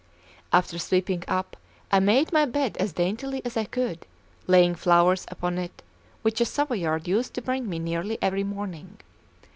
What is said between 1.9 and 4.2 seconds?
I made my bed as daintily as I could,